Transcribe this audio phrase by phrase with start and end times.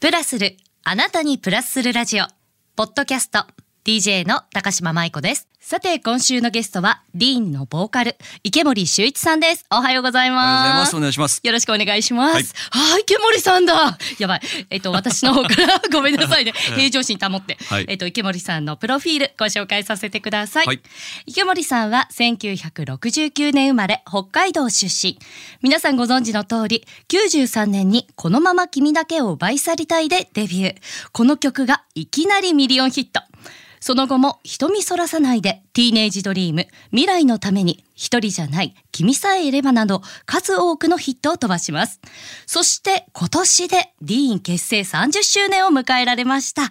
[0.00, 2.24] プラスる、あなたにプラスするラジオ。
[2.74, 3.44] ポッドキャスト、
[3.84, 5.48] DJ の高島舞子です。
[5.58, 9.64] さて、今週のゲストは、ディーンのボーカル、池森修一さんです。
[9.70, 10.78] おはようございおはようございま。
[10.80, 10.96] ますす。
[10.96, 11.40] お願いします。
[11.42, 12.34] よろしくお願いします。
[12.34, 13.98] はいあー池森さんだ。
[14.18, 14.40] やばい。
[14.68, 16.50] えっと、私の方から ごめんなさいね。
[16.50, 17.56] い平常心保って。
[17.68, 20.66] はいえっと、池森さんのプロフィールご紹介させてください。
[20.66, 20.80] はい
[21.26, 25.18] 池森さんは1969年生まれ、北海道出身。
[25.62, 30.76] 皆さんご存知の通り、93年にこのまま君だけを奪い去りたいでデビュー。
[31.12, 33.22] この曲がいきなりミリオンヒット。
[33.80, 42.00] その後も瞳そらさないで、ティーネージドリーム、未来のために、一人じゃない、君さえいればなど、数多くのヒットを飛ばします。
[42.46, 46.68] そして今年でディーン結成30周年を迎えられました。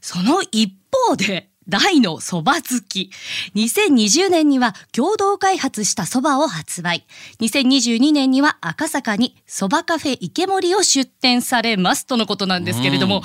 [0.00, 0.72] その一
[1.08, 3.10] 方で、大の蕎麦好き。
[3.54, 7.04] 2020年には共同開発した蕎麦を発売。
[7.40, 13.22] 2022年には赤坂に蕎麦カフェ池森を出店されますとのことなんですけれども、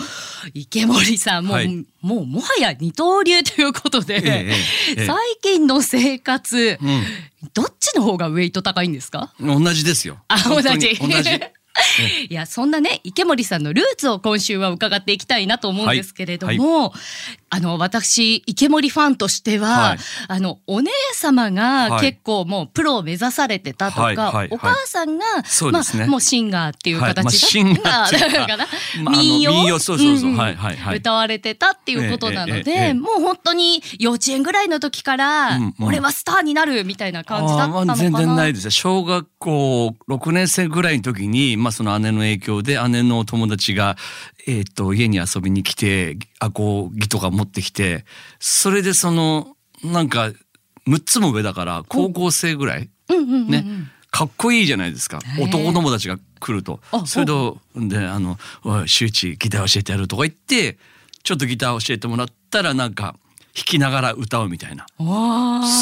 [0.53, 4.51] 池森さんもう、はいもうもはや二刀流ということで、ええ
[4.97, 7.03] ええ最近の生活、うん
[7.53, 9.33] どっちの方がウェイト高いんですか？
[9.39, 10.19] 同じですよ。
[10.27, 10.95] あ、同じ。
[10.95, 11.29] 同じ。
[12.29, 16.93] いや、そんなね、池森さんのルーツを今週は伺っていきたいなと思うんですけれども、
[17.53, 19.97] あの、私、池森ファンとしては、はい。
[20.29, 22.07] あの、お姉様がはい。
[22.07, 24.47] 結構もうプロを目指されてたとか、はいはいはい。
[24.51, 26.03] お母さんが、そうですね。
[26.03, 27.13] まあ、もうシンガーっていうはい。
[27.13, 28.67] 形だまあシンガーっていうかかな
[29.03, 29.75] まあ民謡
[30.95, 35.87] 歌われてたっていうことなので、えええもう本当に幼稚園ぐらいの時から、うんうん。
[35.87, 37.85] 俺はスターになるみたいな感じだったのかな。
[37.85, 38.71] まあ全然ないですよ。
[38.71, 43.95] 小学校6年生ぐらいの時に、まあその姉の影響で姉の友達が、
[44.47, 48.05] えっ、と、家に遊びに来て、アコギとか持ってきて、
[48.39, 50.31] それでその、なんか、
[50.87, 52.89] 6つも上だから、高校生ぐらい、
[53.47, 53.65] ね、
[54.09, 55.19] かっこいいじゃないですか。
[55.39, 57.05] 男友達が来るとあ。
[57.05, 58.37] それと、で、あの、
[58.87, 60.77] 周知ギター教えてやるとか言って、
[61.23, 63.15] ちょっとギター教えてもらったら、なんか、
[63.53, 64.85] 弾きながら歌うみたいな。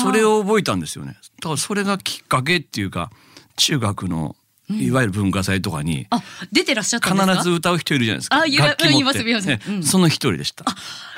[0.02, 1.18] それを覚えたんですよね。
[1.40, 3.12] だからそれがきっかけっていうか
[3.56, 4.36] 中学の
[4.70, 6.22] いわゆる文化祭とかにあ、
[6.52, 7.44] 出てらっしゃったん必ですか？
[7.44, 8.42] ず歌う人いるじゃないですか。
[8.42, 8.58] あい
[9.04, 9.90] ますいます。
[9.90, 10.66] その一人でした。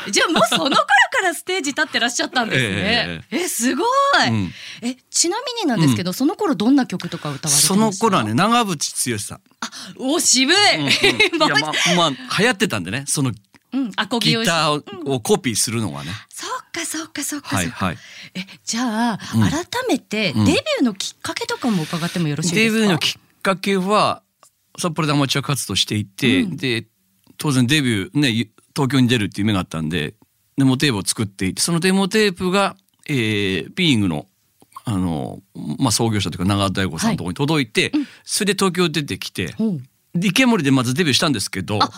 [0.10, 0.86] じゃあもうその頃か
[1.24, 3.22] らステージ立ってらっしゃったんですね。
[3.32, 4.54] ええすごい、うん。
[4.82, 9.40] え、ちなみになんですけど、その頃どんな曲とか歌われその頃はね、長渕剛さん。
[9.98, 10.56] お、渋い、
[11.38, 11.50] まあ。
[11.96, 12.10] まあ
[12.40, 13.32] 流行ってたんでねその
[13.74, 16.12] うん、アコギをギターを,、コピーするのがね。
[16.30, 17.56] そっかそっかそっかそっか。
[17.56, 17.98] はいはい。
[18.36, 19.50] え、じゃあ、うん。
[19.50, 22.80] 改めてデビューのきっかけとかも伺ってもよろしいですか？
[22.80, 24.24] デビューのきっかけは
[24.78, 26.58] 札幌でアマチュア活動していて、うん。
[26.58, 26.86] で
[27.38, 30.14] 当然デビューね東京に出るっていう夢があったんで
[30.58, 32.76] デモテープを作っていてそのデモテープが、
[33.08, 34.28] えー、ビーイングの
[34.84, 35.40] あの、
[35.80, 37.92] まあ、創業者というか長田大吾さんのところに届いて、
[38.24, 39.82] それで東京出てきて、ほう。
[40.14, 41.90] で池森でまずデビューしたんですけどあ、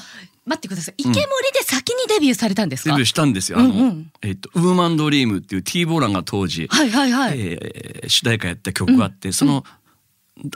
[0.45, 0.95] 待ってください。
[0.97, 1.21] 池森
[1.53, 3.59] で先にデビューされたんですか、デビューしたんですよ。
[3.59, 3.79] あの、うん。
[3.79, 7.39] うんえっと、ウーマンドリームっていう T ボーランが当時、はいはいはい。
[7.39, 9.63] えー主題歌やった曲があって、その、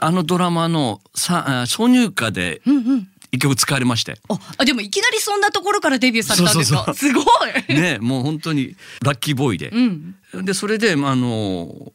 [0.00, 3.08] あのドラマのさあ挿入歌でうんうん。
[3.30, 4.18] 一曲使われまして。
[4.30, 6.94] あ、あでもいきなりそんなところからデビューされたんですか？
[6.94, 7.20] すご
[7.68, 7.74] い。
[7.74, 9.68] ね、もう本当にラッキーボーイで。
[9.68, 10.14] うん。
[10.46, 11.92] で、それで、まああの、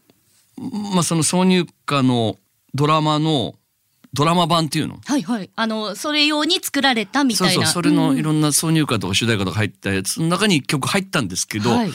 [0.93, 2.37] まあ、その挿入歌の
[2.75, 3.55] ドラマの、
[4.13, 4.99] ドラマ版っていうの？
[5.03, 5.49] はいはい。
[5.55, 7.53] あの、それ用に作られたみたいな。
[7.53, 11.91] そうそう、それのうんいろんな挿入歌とか主題歌とか入ったやつの中に一曲入ったんですけど、はい、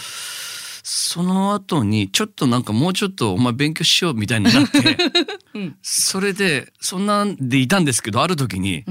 [0.91, 4.97] その後にちょっとなんかもうちょっとお前勉強しようみたいになって、
[5.55, 8.85] うんそれでそんなんでいたんですけどある時に、ん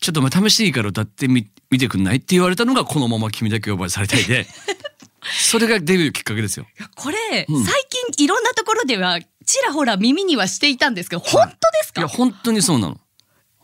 [0.00, 4.44] ちょっとお前試していいから歌ってみ見てくんないって言われたのがこのまま君だけ呼ばれされたいで
[5.40, 6.66] それがデビューきっかけですよ。
[6.96, 7.74] これ、うん最
[8.16, 12.00] 近いろんなところではちらほら耳にはしていたんですけど、本当ですか？
[12.00, 12.98] いや本当にそうなの。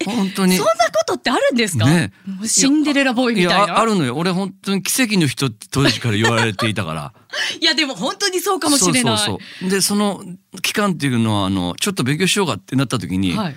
[0.04, 2.12] 本当にそんなことってあるんですか、ね
[2.44, 3.66] シンデレラボーイいみたいな。
[3.66, 7.12] やああるのよ俺本当に奇跡の人って当時から言われていたから。
[7.60, 9.18] いやでも本当にそうかもしれない。
[9.18, 10.22] そうそうそうでその
[10.62, 13.56] 期間っていうのはあのちょっと勉強しようかってなった時に、はい。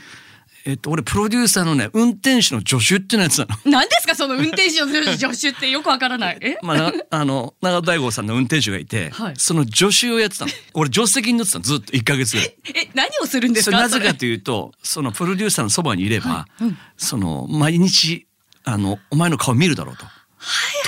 [0.69, 3.55] えっと、俺プロデューサーのね運転手の助手っていうのやつなの。
[3.65, 6.37] 何ですかその運転手の助手ってよくわからない。
[6.41, 6.57] え？
[6.63, 9.33] まあ、なあの長田大吾さんの運転手がいて、はい。
[9.37, 10.51] その助手をやってたの。
[10.73, 11.93] 俺助手席に乗ってたのずっと。
[11.93, 12.55] 1か月え
[12.93, 16.63] 何をするんですかなぜかそというとそのプロデューサーのそばにいれば、はい。
[16.65, 16.77] うん。
[16.97, 18.27] その毎日
[18.63, 20.05] あのお前の顔見るだろうと、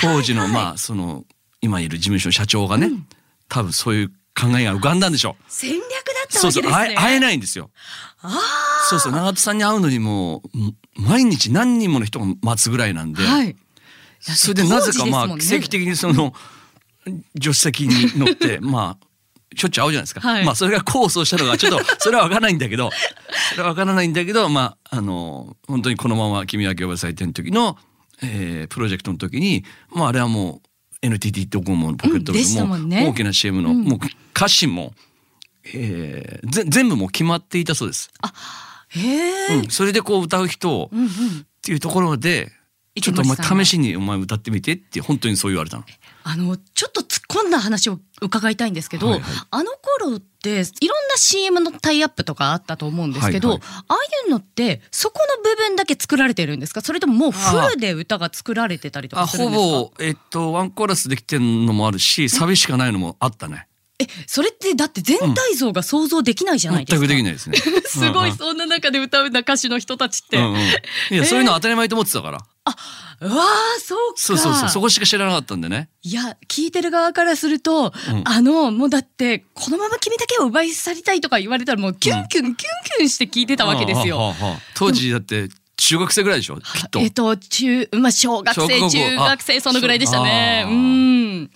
[0.00, 1.24] 当時のまあその
[1.60, 2.90] 今いる事務所の社長がね、
[3.48, 5.90] 多分そういう考えが浮かんだんでしょ戦略だ
[6.24, 6.96] ったそうそうわけですね。
[6.96, 7.70] 会え会えないんですよ。
[8.22, 8.40] あ
[8.88, 13.56] そうそう長田さんに会うのにもうん毎日何人もの人が待つぐらいなんで、あはい。
[14.20, 16.32] それでなぜかまあ奇跡的にその
[17.34, 19.06] 助手席に乗って まあ
[19.54, 20.44] しょっちゅう会うじゃないですか、はい。
[20.44, 22.90] まあそれが功を奏したのがちょっとそれは分からないんだけど
[23.50, 27.76] それは分からないんだけどまああの本当にこのまま君は行ばされてる時の
[28.22, 29.64] えープロジェクトの時に、
[29.94, 30.68] まあ、あれはもう
[31.02, 33.06] NTT ドコモのポケットもんね。
[33.08, 33.82] 大きな CM の、うん。
[33.82, 33.98] もう
[34.42, 34.92] 歌詞も、
[35.64, 38.10] えーぜ全部もう決まっていたそうです。
[38.88, 39.00] へ
[39.52, 41.10] え、うん、それでこう歌う人を、うんうんっ
[41.64, 42.50] ていうところで
[43.00, 45.84] ちょっとお前試しにお前歌ってみてって本当にそう言われたの。
[46.24, 49.32] あのちょっと突っ込んだ話を伺いたいんですけど、はいはい。
[49.48, 53.68] あの頃っていろんな CM のタイアップとかあったと思うんですけど、はいはい。
[53.86, 56.80] ああいうのってそこの部分だけ作られてるんですか？
[56.80, 59.68] それとももうフルで歌が作られてたりとあほかするんですか？
[59.68, 63.68] ぼ、えっと、ワンコーラスできてるのもあるしサビしかないのもあったね。
[63.98, 67.58] えそれってだって全体像が想像できないじゃないですか、全くできないですね。
[67.86, 70.58] すごいうんそんな中で歌うんだ歌手の人たちって、うんうん。
[70.58, 72.38] いや、そういうの当たり前と思ってたから。
[73.20, 74.20] うわーそうか。
[74.20, 75.88] そうそうそう、そこしか知らなかったんでね。
[76.02, 78.22] いや聞いてる側からすると、うん。
[78.24, 82.56] あのもうだってこのまま君だけを奪い去りたいとか言われたらもうキュンキュンキュン
[82.96, 84.18] キュンして聞いてたわけですよ。
[84.18, 84.58] はあはあはあ。
[84.74, 87.00] 当時だって中学生ぐらいでしょ、きっと。
[87.00, 90.64] えっと中まあ小学生中学生あそのぐらいでしたね。
[90.66, 91.50] うん。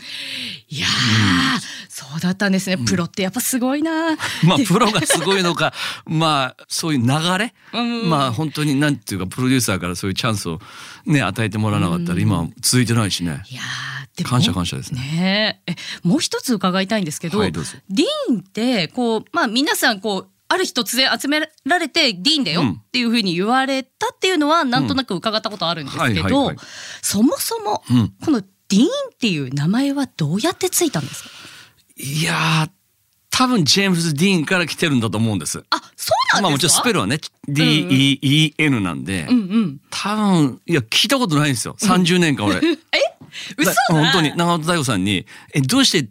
[0.68, 2.76] いやー、そうだったんですね。
[2.76, 4.16] プロってやっぱすごいな。
[4.44, 5.72] まあ、プロがすごいのか、
[6.06, 10.60] まあ、そういう流れ、うんまあ、本当になんていうか、プロデューサーからそういうチャンスを
[11.04, 13.42] ね、与えてもらわなかったら、今は続いてないしね。
[13.48, 13.62] いや
[14.24, 15.00] 感謝感謝ですね。
[15.00, 22.70] ねええもう一つ伺いたいんですけど、はいどうぞディーンってこうまあ皆さんこうある日突然集められてディーンだようん。
[22.73, 26.56] っていうふうに言われたっていうのはなんとなく伺ったことあるんですけどはい
[27.03, 28.12] そもそもうん。
[28.25, 31.31] このディーンっていう名前はどうやってついたんですか？
[31.99, 32.70] いやー、
[33.31, 35.62] 多分ジェームズ・ディーンから来てるんだと思うんです。
[35.70, 39.81] あそうまあもちろんなんですか、スペルはね、D-E-E-N なんで、うんうん。
[39.91, 41.76] 多分、いや、聞いたことないんですよ。
[41.81, 42.61] 30年間俺。
[43.59, 43.76] 嘘だ。
[43.91, 46.11] 本当に長本大吾さんに「えどうしてデ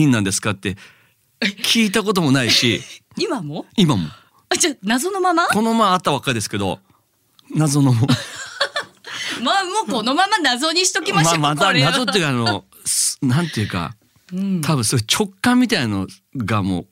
[0.00, 0.76] ィーンなんですか?」って
[1.44, 2.80] 聞いたこともないし。
[3.16, 3.66] 今も？
[3.76, 4.08] 今も。
[4.48, 5.46] あじゃあ謎のまま？
[5.48, 6.80] このままあったばっかりですけど。
[7.54, 8.00] 謎のま
[9.60, 13.94] あもうこのまま謎にしときましょう、まあまた謎っていうかあのすなんていうか
[14.32, 14.60] うん。
[14.62, 16.06] 多分そういう直感みたいの
[16.36, 16.86] がもう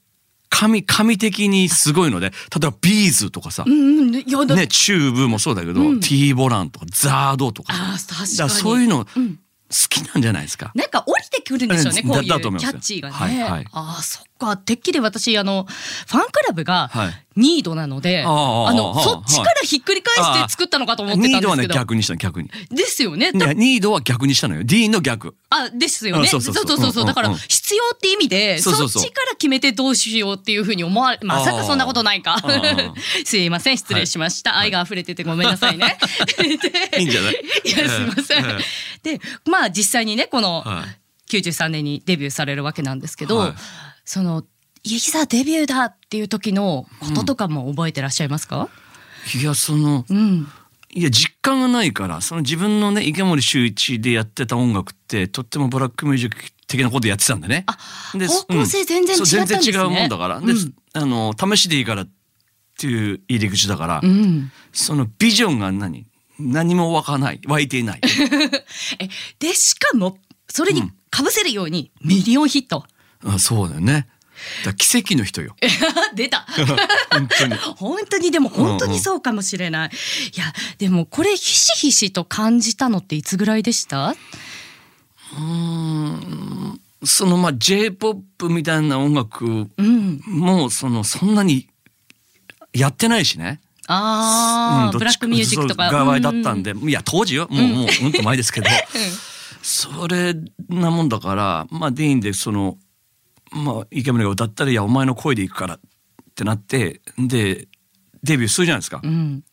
[0.50, 4.10] 神神的にすごいので例えば B'z とかさ、うんうん。
[4.12, 6.00] ね、チューブもそうだけど、うん。
[6.00, 8.50] T ボランとか ZARD とかあー確かに。
[8.50, 9.38] そういうの好うん。
[9.88, 10.70] きなんじゃないですか。
[10.74, 12.24] なんか降りてくるんでしょうね、うんこういう
[12.58, 13.14] キャッチーがね。
[13.14, 13.66] はいはい。
[13.72, 14.56] ああ、そっか。
[14.56, 15.66] てっきり私、あの、
[16.06, 21.80] ファンクラブがはいニードなので、あああの、そっちからひっくり返して作ったのかと思ってたニードはねんですけど。
[21.80, 22.50] 逆にしたの逆に。
[22.70, 23.30] ですよね。
[23.32, 24.64] ニードは逆にしたのよ。
[24.64, 25.34] ディーンの逆。
[25.48, 26.22] あ、ですよね。
[26.22, 27.06] うんそううそううそうそう。
[27.06, 32.36] だから、必要って意味で、そっちから決めてどうしようっていうふうに思われ、まさかそんなことないか。
[33.24, 34.58] すいません、失礼しました。
[34.58, 35.96] 愛が溢れててごめんなさいね。
[36.36, 37.34] で いいんじゃない？
[37.64, 38.44] いや、すいません
[39.04, 39.16] え。
[39.16, 43.54] で、まあ実際にね、このはい93年にデビューされるわけなんですけど、はい
[44.04, 44.44] その、
[44.84, 48.68] いざデビューだっていう時のこととかも覚えてらっしゃいますか？
[49.40, 50.48] いやそのうん。
[50.94, 57.64] いや実感がないからその自分のね池森秀一でやってた音楽ってとってもブラックミュージック的なことやってたんでね。
[58.14, 60.40] で方向性全然違ったんですねそう全然違うもんだから。
[60.40, 62.08] で、うんあの試しでいいからっ
[62.76, 64.50] ていう入り口だから、うん。
[64.72, 66.06] そのビジョンが何？
[66.38, 68.00] 何も湧かない湧いていない。
[68.98, 69.08] え、
[69.38, 70.18] で、しかも、
[70.48, 72.84] それに被せるようにミリオンヒット。
[73.24, 74.06] あそうだよね。
[74.64, 75.54] だ奇跡の人よ。
[76.14, 76.46] 出た。
[77.12, 77.54] 本当に。
[77.54, 79.90] 本当にでも本当にそうかもしれない。
[80.34, 84.14] いやでもこれひしひしと感じたのっていつぐらいでした？
[87.04, 90.20] そのまあ J-POP みたいな音楽うん。
[90.26, 91.68] もそのそんなに
[92.72, 93.60] やってないしね。
[93.88, 95.90] ああ、うんブラックミュージックとか。
[95.90, 98.74] 側だったんで、いや当時よもう、もううんと前ですけど、 うん
[99.64, 100.34] それ
[100.68, 102.78] なもんだからまあディーンでその
[103.52, 105.80] まあ池森が歌ったら「いやお前の声でいくから」っ
[106.34, 107.68] てなってで
[108.22, 109.00] デビューするじゃないですか。
[109.02, 109.44] うん。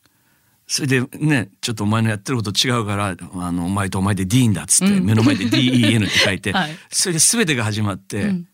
[0.68, 8.48] それでねちょっとお前のやってること違うからあのお前とお前でディーンだっつって、うん目の前で DEN って書いて、 はいそれで全てが始まって、うん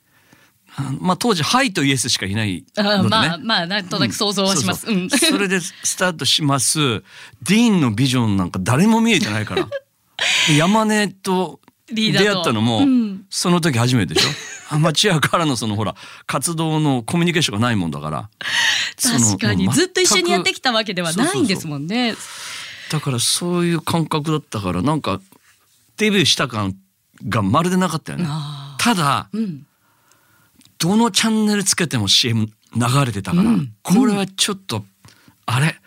[1.00, 3.06] まあ当時「はい」と「イエス」しかいないあのでね。
[3.06, 4.88] ーまあまあなんとなく想像はします。
[4.88, 5.10] うん。
[5.12, 6.80] それでスタートします。
[6.80, 9.68] ディーンのビジョンなんか誰も見えてないから。
[10.48, 11.60] で山根と
[11.92, 14.30] 出会ったのも、うんその時初めてでしょ？
[14.76, 18.30] アマチュアからのそのほら活動のコミュニケーションがないもんだから。
[18.98, 22.16] その確かにずっと一緒にやってき全たわけではないんですもんね。
[22.16, 22.18] く
[22.92, 25.20] だからそういう感覚だったからなんか
[25.98, 26.76] デビューした感
[27.28, 28.26] がまるでなかったよね。
[28.28, 29.66] あただーうん。
[30.78, 32.52] どのチャンネルつけても CM 流
[33.06, 34.86] れてたから、うんこれはちょっと、
[35.46, 35.80] あれ？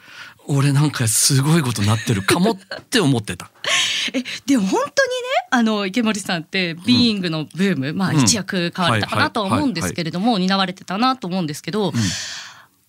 [0.50, 2.56] 俺なんかすごいことになってるかもっ
[2.90, 3.50] て思ってた。
[4.14, 4.88] えでも本当にね
[5.50, 11.92] あの池森さんってビーイングのブーム、まあうん一躍変われたかなとは思うんですけれども、担われてたなと思うんですけど、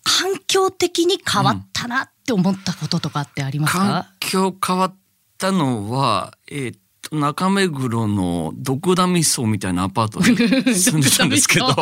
[0.02, 4.06] 環境的に変わったなって思ったこととかってあります環か？
[4.20, 4.94] 境変わっ
[5.38, 6.76] たのは、えー
[7.12, 10.36] 中目黒の独田味噌みたいなアパートに
[10.74, 11.74] 住んでたんですけど、は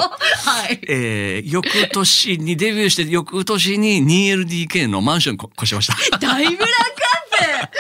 [0.71, 0.81] い。
[0.89, 5.97] えー、翌年にデビューして翌年に 2LDK のマンションに越しました。
[6.19, 6.65] 大ブランカ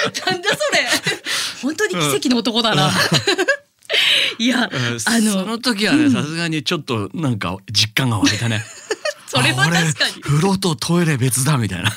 [0.06, 0.88] ンペなんだそれ
[1.62, 2.92] 本当に奇跡の男だな。
[4.38, 8.62] いや、あその、の時はね、さすがにちょっとなんか実感が湧いたね。
[9.26, 10.20] それは確かに。
[10.20, 11.90] 風呂とトイレ別だみたいな。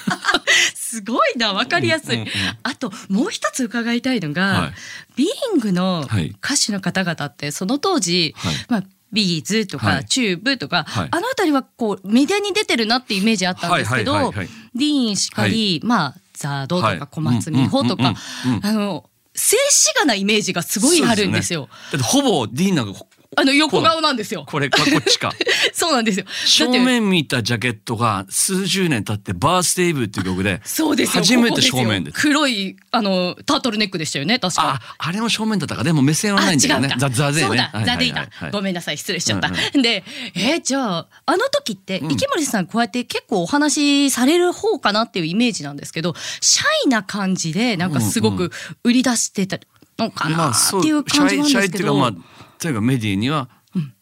[0.92, 2.16] すごいな、わかりやすい。
[2.16, 2.28] うんうん。
[2.28, 2.32] うん
[2.64, 4.72] あと、もう一つ伺いたいのが、はい。
[5.16, 6.36] Being のはい。
[6.44, 8.56] 歌手の方々って、その当時、はい。
[8.68, 10.06] まあ、 B'z とか、はい。
[10.06, 11.08] チューブとか、はい。
[11.12, 14.56] あの辺りはこうメディアに出てるなってイメージあったんですけど、はいはいはいはい。
[14.75, 17.00] DEEN しかり、まあ ZARD とはい。
[17.00, 18.14] か小松未歩とか、
[18.62, 21.70] あの静止画なイメージがすごいあるんですよ。
[21.92, 23.08] だってほぼディーナがこ
[23.38, 24.46] あの横顔なんですよ。
[24.46, 25.32] これかこっちか。
[25.72, 26.26] そうなんですよ。
[26.26, 31.24] だ正面見たジャケットが数十年経ってバースデーイブっていう曲でそうですよ。
[31.24, 32.12] 初めて正面で。
[32.12, 34.38] す黒いあのタートルネックでしたよね。
[34.38, 34.82] 確か。
[34.82, 35.86] ああれも正面だったか。
[35.86, 36.94] でも目線はないんだよね。
[36.98, 37.48] ザザゼね。
[37.48, 38.52] そうだ、ザでいた、はい。
[38.52, 38.98] ごめんなさい。
[38.98, 40.04] 失礼しちゃった、うんで
[40.36, 48.52] えーじゃああの時って池森さんこうやって結構お話しされる方かなっていうイメージなんですけどシャイな感じでなんかすごく
[48.84, 49.60] 売り出してた
[49.98, 53.50] のかなっていう感じなんシャイシャイですけど、っていうかまあとにかくメディアには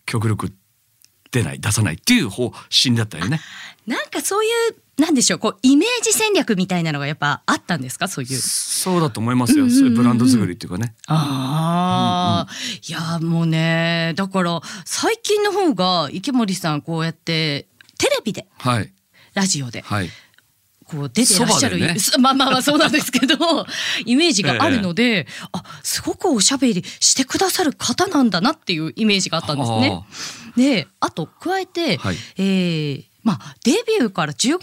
[0.05, 0.51] 極力
[1.31, 3.39] 出ない出さないっていう方針だったよね。
[3.87, 4.47] なんかそうい
[4.97, 8.09] うなんでしょうこうイメージ戦略みたいなのがやっぱあったんですか？
[8.09, 8.31] そういう。
[8.37, 9.69] そうだと思いますよ。
[9.69, 10.93] そういうブランド作りっていうかね。
[11.07, 12.53] ああ、
[12.85, 18.91] いやもうねだから最近の方が池森さんこうやってテレビではい
[19.35, 20.09] ラジオではい。
[20.89, 22.00] こう出てらっしゃる、ね。
[22.00, 23.36] す まあまあまあそうなんですけど
[24.05, 30.03] イメージがあるので、あすごくおしゃべりしてくださる方なんだなっていうイメージがあったんですね。
[30.58, 32.17] であと加えて、はい。
[32.38, 34.60] えーまあ、デビューから15年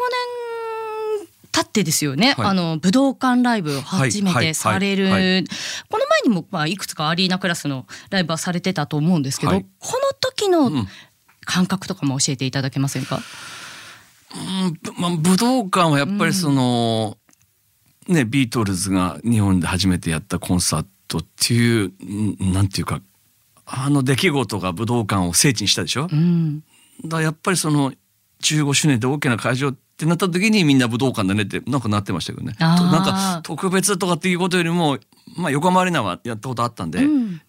[1.53, 2.47] 経ってですよね、はい。
[2.49, 5.45] あの武道館ライブを初めてされる、はいはいはい。
[5.89, 9.67] この前にも、まあ、いくつかアリーナクラスのライブはされてたと思うんですけど、はい。
[9.79, 10.89] この時のん。
[11.47, 13.23] 感覚とかも教えていただけませんか、うん
[14.99, 17.17] まあ、武道館はやっぱりその、
[18.09, 21.93] ねビートルズが日本で初めてやったコンサートっていう
[22.41, 23.01] うんなんていうか
[23.65, 26.63] あの出来事が武道館を聖地にしたでしょ、うん。
[27.05, 27.93] だやっぱりその
[28.43, 32.55] 15周年で大きな会場ってなった時にみんな武道館だねってなんかなってましたけどね。
[32.61, 34.99] なんか特別とかっていうことよりも、
[35.37, 37.41] まあ、横浜アリーナはやったことあったんで、うん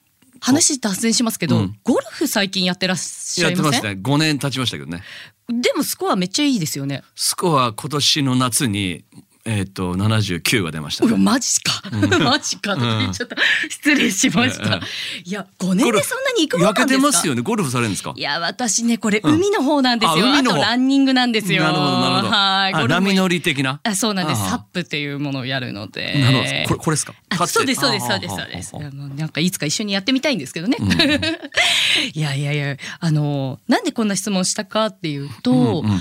[0.41, 5.03] 話脱線しますけど、うんゴルフ最近やってらっしゃやってまいませんすね5年経ちましたけどね。
[5.50, 7.03] でもスコアめっちゃいいですよね。
[7.15, 9.06] スコア今年の夏に、
[9.50, 11.06] えっと79が出ました。
[11.06, 11.12] う。
[11.12, 11.82] わマジか、
[12.20, 13.38] マジかとか言っちゃった、
[13.70, 14.82] 失礼しました、うん。
[15.24, 17.00] いや5年でそんなに行くもんですか？
[17.00, 18.13] ますよねゴルフされるんですか？
[18.16, 20.58] いや私ねこれ海の方なんですよ、ああ海の方。
[20.58, 21.63] とランニングなんですよ。
[21.63, 22.27] なるほどなるほど。
[22.30, 22.88] はい。
[22.88, 23.80] 波乗り的な？
[23.84, 24.42] あそうなんです。
[24.42, 26.20] あーサップっていうものをやるので。
[26.20, 26.50] なるほど。
[26.50, 27.13] これこれですか？
[27.48, 28.75] そうですそうですそうですあーそうです。
[28.75, 28.84] あーあ。
[28.84, 30.77] ーあのなんかいつか一緒にやってみたいんですけどね、
[32.13, 35.56] いやいやいやあのなんでこんな質問したかっていうと、う
[35.88, 36.00] んうん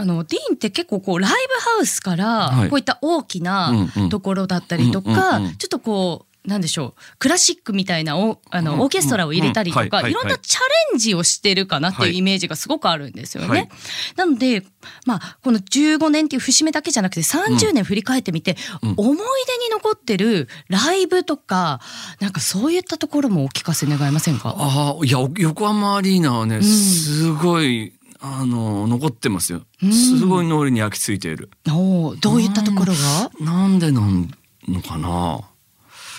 [0.00, 2.70] あのディーンって結構こうライブハウスからはい。
[2.70, 3.72] こういった大きな
[4.10, 10.60] ところだったりとうんかちょっとこうなんでしょうクラシックみたいなおあうんのオーケストラを入れたりとかいろんなチャ
[10.92, 13.60] レンジをしてるかなっていうイメージがすごくあるんですよはい。
[13.60, 13.68] ね。
[14.16, 14.64] なので
[15.04, 18.94] まあこの15年っていう節目だけじゃなくて30年振り返ってみてうん。
[18.96, 21.80] 思い出に残ってるライブとか
[22.20, 24.54] なんかそういったところもお聞かせ願えませんか？
[24.56, 26.62] ああいや横浜アリーナはね、ん。
[26.62, 29.92] すごいあの残ってますよ、うん。
[29.92, 31.50] すごい脳裏に焼き付いている。
[31.68, 33.30] おーどういったところが？
[33.40, 34.30] なんでなん
[34.68, 35.40] のかな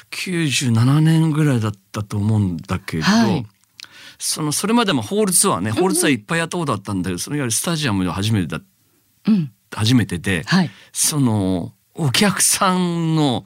[0.10, 3.46] ？97年ぐらいだったと思うんだけど、はい。
[4.18, 8.62] そのそれまでもホールツアーね、ホールツアーいっぱいやったことあったんだけどそのいわゆるスタジアムで初めてだ
[9.28, 9.52] うん。
[9.72, 10.70] 初めてで、はい。
[10.92, 13.46] そのお客さんの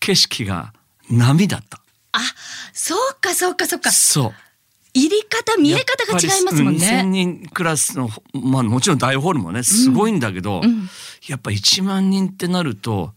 [0.00, 0.72] 景色が
[1.08, 1.80] 波だった。
[2.12, 2.18] あ
[2.72, 3.90] そうかそうかそうか。
[3.90, 4.34] そう
[4.96, 7.24] 入り方見え方が違いますもんやっぱり2,000ね。
[7.24, 10.88] 人クラスの、まあ、もちろん大ホールもねすごいんだけど、うん
[11.28, 13.12] やっぱ1万人ってなると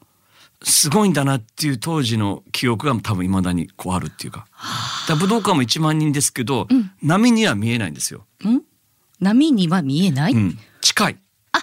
[0.64, 4.48] すごいんだなっていう当時の記憶が多分いまだにこうあるっていうか。
[5.08, 8.26] だ武道館も1万人ですけど、うん波には見えないんですよ。
[8.44, 8.62] ん？
[9.20, 11.18] 波には見えない、うん、近い。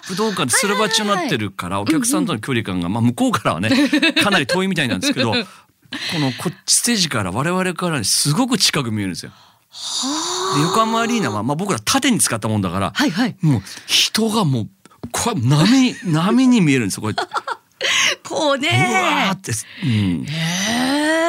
[0.07, 3.69] 武道館ってすればちになってるからお客さんとの距離感が、まあ、向こうからはね
[4.23, 5.37] かなり遠いみたいなんですけどこ
[6.19, 9.31] のこっちステージから我々からねすごく近く見えるんですよ。
[10.55, 13.35] で横浜アリーナは、まあ、僕ら縦に使ったもんだから、はいはい。
[13.41, 14.67] もう人がもう
[15.11, 17.13] こう波に波に見えるんですよこれ
[18.23, 19.51] こう うわって、
[19.83, 20.25] うん、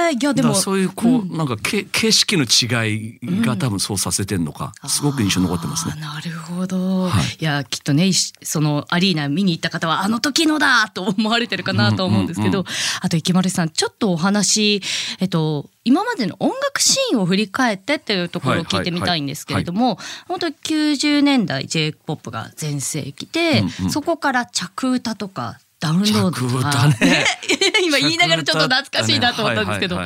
[0.08, 5.94] ええいやでもそういうこう、なんかけ景色の違いが多分そうさせてんのか、すごく印象に残ってますね。
[6.00, 7.36] なるほど、はい。
[7.40, 8.10] い、やきっとね
[8.42, 12.68] そのアリーナ見に行った方はあの時のだと思われてるかなと思うんですけど、うんうん
[13.00, 14.82] あと池丸さんちょっとお話
[15.20, 23.90] えっと今までの音楽シーンを振り返ってっていうところを聞いてみたいんですけれども、本当に90年代 J−POP が全盛期で、うんうん。
[23.90, 27.24] そこから着歌とかダウンロードね。
[27.84, 30.00] 今言いながらちょっと懐かしいなと思ったんですけど、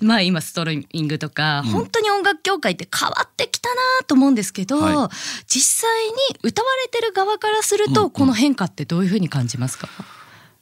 [0.00, 1.70] まあ今ストリーミングとか、うん。
[1.72, 3.74] 本当に音楽業界って変わってきたな
[4.06, 5.10] と思うんですけど、は
[5.46, 8.10] 実際に歌われてる側からすると、うんうん。
[8.12, 9.88] この変化ってどういうふうに感じますか、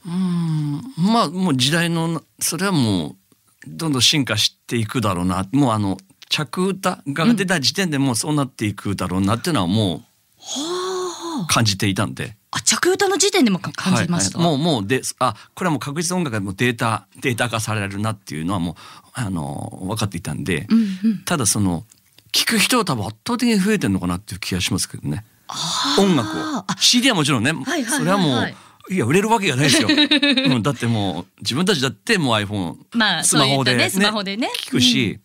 [0.04, 0.82] うん。
[0.96, 3.16] まあもう時代のそれはもう
[3.68, 5.46] どんどん進化していくだろうな。
[5.52, 5.98] もうあの
[6.28, 10.02] 着歌が出た時点でもうそうなっていくだろうなっていうのはも
[10.40, 12.37] はう感じていたんで。
[12.50, 14.46] あ着歌の時点でもか感じました、はい。
[14.48, 18.74] はいもうもうであこれはもう確実に音楽がもうデータデータ化されるなっていうのはもう
[19.14, 21.18] あの分かっていたんで、うんうん。
[21.24, 21.84] ただその
[22.32, 25.24] 聞く人は多分圧倒的に増えてるのかなっていう気がしますけどね。
[25.98, 26.64] 音楽を。
[26.66, 26.76] あ。
[26.78, 27.98] CD はもちろんね、はいはいはいはい。
[27.98, 28.54] それはもう
[28.90, 34.50] いや売れるわけがないですよ、 うん、だってもう自分たちだってもう iPhone、まあスマホで、そういったねスマホでね。
[34.56, 35.20] 聞くし、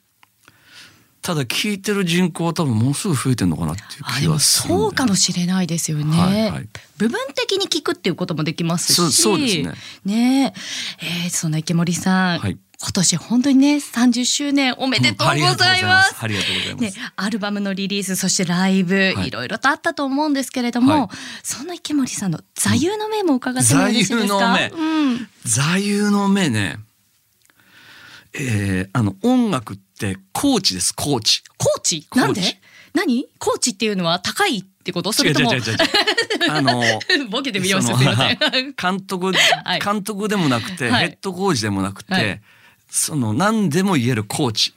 [1.23, 3.87] ただ聞いてる人口は多分ものすごい増えてるのかなっていう
[4.19, 6.69] 気がするそうかもしれないですよね、はいはい。
[6.97, 8.95] 部分的に聞くっていうこともできますし。
[9.13, 9.73] そうですね。
[10.03, 10.53] ね。
[11.01, 12.57] ええーそんな池森さん、はい。
[12.81, 16.15] 今年本当にね30周年おめでとうございます。
[16.19, 16.97] ありがとうございます。
[16.97, 19.27] ね、アルバムのリリースそしてライブ、はい。
[19.29, 21.07] い、ろいろとあったと思うんですけれども、はい。
[21.41, 24.67] そんな池森さんの座右の銘も伺ってもよろしいですか、座右の銘。
[24.67, 26.79] うん、座右の銘ね、
[28.33, 31.43] えー、あの音楽ってコーチですコーチ。
[31.57, 32.07] コーチ？
[32.15, 32.41] なんで？
[32.93, 33.27] 何？
[33.39, 35.11] コーチっていうのは高いってこと？
[35.11, 36.51] それとも違う違う違う違う。
[36.51, 36.83] あの
[37.31, 38.73] ボケてみましたそのすいません。
[38.79, 39.31] 監督、
[39.63, 42.41] はい監督でもなくて、はいヘッドコーチでもなくて、はい
[42.89, 44.73] その何でも言えるコーチ。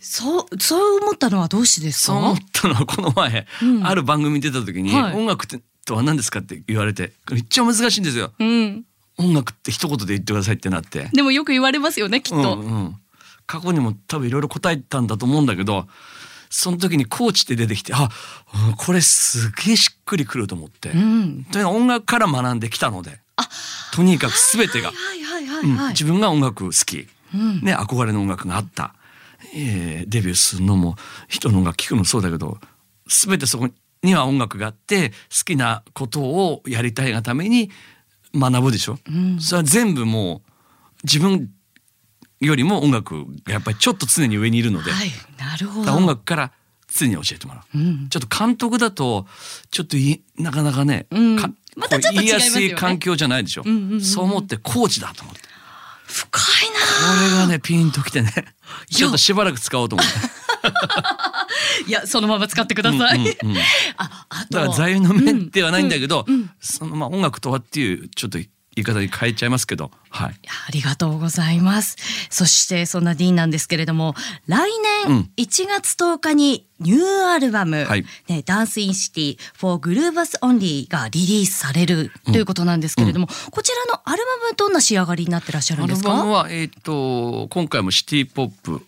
[0.00, 2.12] そうそう思ったのはどうしてですか？
[2.12, 8.32] そう思ったのはこの前、うんある番組に出た時に、はい音楽ってとは何ですかって言われてめっちゃ難しいんですよ。
[8.38, 8.84] うん、
[9.18, 11.08] 音楽って一言で言ってくださいってなって。
[11.12, 12.56] でもよく言われますよねきっと。
[12.56, 12.96] うんうん、
[13.46, 15.86] 過去にも多分いろいろ答えたんだと思うんだけど
[16.50, 18.08] その時にコーチって出てきてあ、
[18.68, 21.44] うんこれすげえしっくりくると思って、うん。
[21.50, 23.20] とにかく音楽から学んできたので。
[23.92, 24.92] とにかく全てが。
[25.90, 27.60] 自分が音楽好き、うん。
[27.62, 28.94] ね、憧れの音楽があった、
[29.54, 30.96] えーデビューするのも
[31.28, 32.58] 人の音楽聴くのもそうだけど
[33.08, 33.68] 全てそこ
[34.02, 37.70] には音楽があって好きなことをやりたいがために
[38.34, 39.40] 学ぶでしょ、ん。
[39.40, 40.50] それは全部もう
[41.02, 41.50] 自分
[42.40, 45.94] よりも音楽がやっぱりちょっと常に上にいるので、はいなるほど。
[45.94, 46.52] 音楽から
[46.88, 47.78] 常に教えてもらう。
[47.78, 48.08] うん。
[48.08, 49.26] ちょっと監督だと
[49.70, 51.36] ちょっといなかなかね、うん。
[51.38, 52.50] かまたちょっと違いますよね。
[52.50, 54.00] こう言いやすい環境じゃないでしょ、うんうんうんうん。
[54.00, 55.40] そう思ってコーチだと思って。
[56.06, 58.32] 深いこれがねピンときてね。
[58.36, 58.44] や
[58.86, 60.18] ちょっとしばらく使おうと思って。
[60.18, 60.26] な
[61.86, 63.18] いやそのまま使ってください。
[63.18, 63.62] うんうんうん。
[63.96, 64.58] ああと。
[64.58, 66.34] だから座右の銘ではないんだけど、うん。
[66.34, 66.50] うん。
[66.60, 68.38] そのまあ音楽とはっていうちょっと
[68.76, 69.90] 言い方に変えちゃいますけど。
[70.10, 70.34] はい。
[70.68, 71.96] ありがとうございます。
[72.28, 74.14] そしてそんなディーンなんですけれども、
[74.46, 74.70] 来
[75.06, 75.30] 年うん。
[75.38, 78.04] 1月10日にニューアルバム、はい。
[78.28, 86.10] ね、ダンスインシティ for Groovers Only がリリースされるということなんですけれども、こちらのアルバムどんな仕上がりになってらっしゃるんアルですか？
[86.10, 88.86] バムはえっ、と今回もシティポップ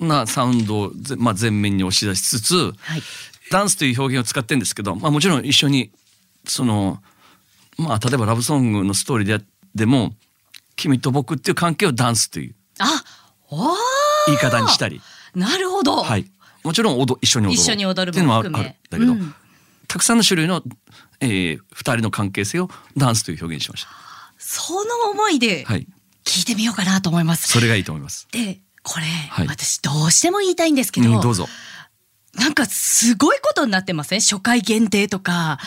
[0.00, 3.02] うん、なサウンドをぜ、まあ、前面に押し出しつつ、はい。
[3.50, 5.90] ダンスという表現を使ってるんですけど、まあ、もちろん一緒に
[6.46, 7.00] その
[7.78, 10.12] まあ例えばラブソングのストーリーででも
[10.76, 13.04] 「君と僕」っていう関係をダンスというあ、
[13.50, 13.74] おー
[14.26, 15.00] 言い方にしたり、
[15.34, 16.02] なるほど。
[16.02, 16.30] はい、
[16.64, 19.34] もちろん踊一緒に踊ろう一緒に踊るっていうのもあるんだけど、うん
[19.88, 20.62] たくさんの種類の、
[21.20, 23.86] えー、2人の関係性をダンスという表現にしまし
[24.36, 25.72] その思いでた。
[25.72, 25.86] はい、
[26.24, 27.48] 聞いてみようかなと思います。
[27.48, 28.28] それがいいと思います。
[28.30, 31.48] で、これ、はい私どうしても言いたいんですけど、うん、どうぞ。
[32.40, 34.20] なんかすごいことになってません？
[34.20, 35.58] 初回限定とか。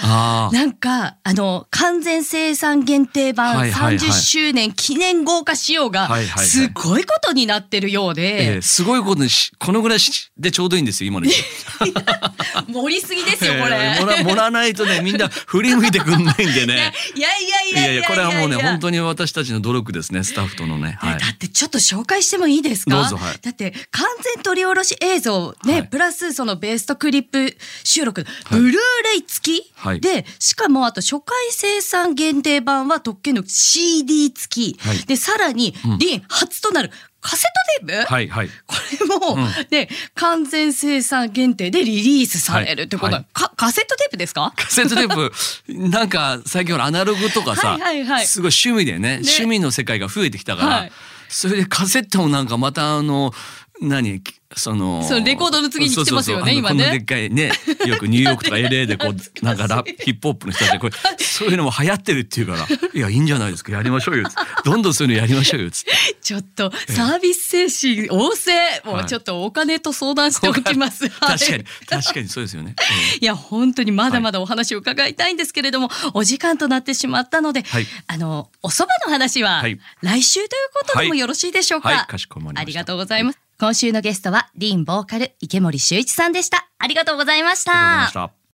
[0.54, 11.28] なんか、あの、完全生産限定版はいはいはい30周年記念豪華仕様がすごいことになってるようえでー、すごいことにしこのぐらいしでちょうどいいんですよ今の。
[12.68, 13.76] 盛りすぎですよ、これ。
[13.76, 16.94] えーもらもらわないとねみんな振り向いてくんないんでね。
[17.16, 18.92] いやいやいいやいややいやこれはもうね本当に。
[18.92, 20.98] に私たちの努力ですねスタッフとのね。
[21.00, 21.18] はい。
[21.18, 22.98] だってちょっと紹介してもいいですか？
[22.98, 24.06] はいだって完
[24.36, 30.00] 全取り下ろし映像ね、はいプラスそのベーストクリップ収録、ブルーレイ付き、はい。
[30.00, 34.98] でしかもあと初回生産限定版は特権の CD 付き、はい。
[35.06, 35.98] でさらに、うん。
[35.98, 38.50] ディーン初となるカセットテープ、はいはい。
[38.66, 39.48] これも、うん。
[39.70, 43.26] ね完全生産限定でリリースされるってことは、はい。
[43.34, 44.54] かカセットテープですか？
[44.56, 45.32] カセットテープ
[45.90, 48.26] なんか最近ほらアナログとかさ、はいはいはい。
[48.28, 49.16] すごい趣味でね。
[49.24, 50.92] 趣味の世界が増えてきたから、はい。
[51.30, 53.34] それでカセットもなんかまたあの
[53.82, 54.22] 何？
[54.56, 56.84] そのそうレコードの次に来てますよね今ね。
[56.84, 57.52] このでっかいね
[57.86, 59.16] よくニューヨークとか LA でこう
[59.46, 64.28] なんかラヒップホップの人たちでこれそういうのも流行ってるっていうから いやいいんじゃないですかやりましょうよ
[64.66, 65.92] どんどんそういうのやりましょうよつって。
[66.22, 68.52] ちょっとサービス精神旺盛。
[68.86, 71.40] もうちょっとお金と相談しておきます、はい。
[71.40, 72.76] 確かに確かにそうですよね、
[73.20, 77.88] いや本当にまだまだお話を伺いたいんですけれども、お時間となってしまったので、はい。
[78.08, 79.80] あのお蕎麦の話ははい。
[80.02, 81.20] 来週ということでもはい。
[81.20, 82.08] よろしいでしょうか、はい。
[82.08, 82.62] かしこまりました。
[82.62, 86.68] ありがとうございます今週のゲストはリンボーカル池森修一さんでした。
[86.80, 88.41] ありがとうございましありがとうございました。